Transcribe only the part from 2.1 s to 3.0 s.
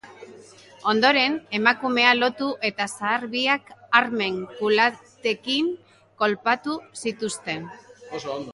lotu eta